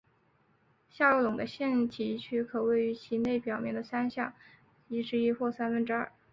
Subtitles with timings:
[0.89, 4.09] 下位笼的腺体区可位于其内表面的下三分
[5.03, 6.11] 之一至三分之二。